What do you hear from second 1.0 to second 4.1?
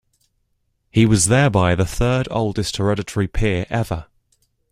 was thereby the third-oldest hereditary peer ever.